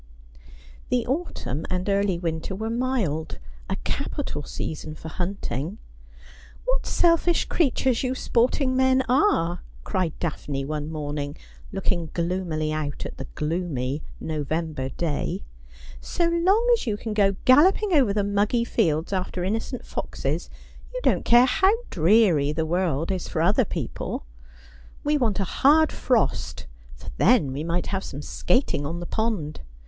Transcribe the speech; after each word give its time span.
The 0.89 1.05
autumn 1.05 1.63
and 1.69 1.87
early 1.87 2.17
winter 2.17 2.55
were 2.55 2.71
mild— 2.71 3.37
a 3.69 3.75
capital 3.83 4.41
season 4.41 4.95
for 4.95 5.09
hunting.'• 5.09 5.73
What 6.65 6.87
selfish 6.87 7.45
creatures 7.45 8.01
you 8.01 8.15
sporting 8.15 8.75
men 8.75 9.03
are!' 9.07 9.61
cried 9.83 10.17
Daphne 10.19 10.65
one 10.65 10.91
morning, 10.91 11.37
looking 11.71 12.09
gloomily 12.15 12.73
out 12.73 13.05
at 13.05 13.17
the 13.17 13.27
gloomy 13.35 14.01
November 14.19 14.89
day;' 14.89 15.43
so 16.01 16.27
long 16.27 16.67
as 16.73 16.87
you 16.87 16.97
can 16.97 17.13
go 17.13 17.35
galloping 17.45 17.93
over 17.93 18.11
the 18.11 18.23
muggy 18.23 18.63
fields 18.65 19.13
after 19.13 19.43
inno 19.43 19.61
cent 19.61 19.85
foxes 19.85 20.49
you 20.91 20.99
don't 21.03 21.25
care 21.25 21.45
how 21.45 21.75
dreary 21.91 22.51
the 22.51 22.65
world 22.65 23.11
is 23.11 23.27
for 23.27 23.39
other 23.43 23.65
people. 23.65 24.25
We 25.03 25.15
want 25.19 25.39
a 25.39 25.43
hard 25.43 25.91
frost, 25.91 26.65
for 26.95 27.11
then 27.17 27.53
we 27.53 27.63
might 27.63 27.85
have 27.93 28.03
some 28.03 28.23
skating 28.23 28.83
on 28.83 28.99
the 28.99 29.05
pond. 29.05 29.59